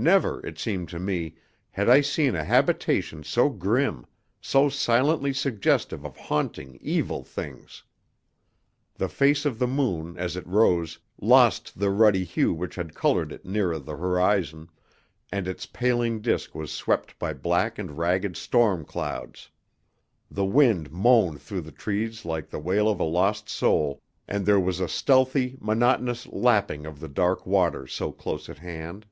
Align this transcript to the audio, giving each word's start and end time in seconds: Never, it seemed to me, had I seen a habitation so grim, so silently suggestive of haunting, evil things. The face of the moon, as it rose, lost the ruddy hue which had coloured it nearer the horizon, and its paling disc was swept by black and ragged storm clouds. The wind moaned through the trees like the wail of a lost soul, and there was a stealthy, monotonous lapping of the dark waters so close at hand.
Never, 0.00 0.46
it 0.46 0.60
seemed 0.60 0.88
to 0.90 1.00
me, 1.00 1.34
had 1.72 1.88
I 1.88 2.02
seen 2.02 2.36
a 2.36 2.44
habitation 2.44 3.24
so 3.24 3.48
grim, 3.48 4.06
so 4.40 4.68
silently 4.68 5.32
suggestive 5.32 6.04
of 6.06 6.16
haunting, 6.16 6.78
evil 6.80 7.24
things. 7.24 7.82
The 8.94 9.08
face 9.08 9.44
of 9.44 9.58
the 9.58 9.66
moon, 9.66 10.16
as 10.16 10.36
it 10.36 10.46
rose, 10.46 11.00
lost 11.20 11.80
the 11.80 11.90
ruddy 11.90 12.22
hue 12.22 12.54
which 12.54 12.76
had 12.76 12.94
coloured 12.94 13.32
it 13.32 13.44
nearer 13.44 13.80
the 13.80 13.96
horizon, 13.96 14.68
and 15.32 15.48
its 15.48 15.66
paling 15.66 16.20
disc 16.20 16.54
was 16.54 16.70
swept 16.70 17.18
by 17.18 17.32
black 17.32 17.76
and 17.76 17.98
ragged 17.98 18.36
storm 18.36 18.84
clouds. 18.84 19.50
The 20.30 20.44
wind 20.46 20.92
moaned 20.92 21.42
through 21.42 21.62
the 21.62 21.72
trees 21.72 22.24
like 22.24 22.50
the 22.50 22.60
wail 22.60 22.88
of 22.88 23.00
a 23.00 23.02
lost 23.02 23.48
soul, 23.48 24.00
and 24.28 24.46
there 24.46 24.60
was 24.60 24.78
a 24.78 24.86
stealthy, 24.86 25.56
monotonous 25.60 26.24
lapping 26.28 26.86
of 26.86 27.00
the 27.00 27.08
dark 27.08 27.44
waters 27.44 27.92
so 27.92 28.12
close 28.12 28.48
at 28.48 28.58
hand. 28.58 29.04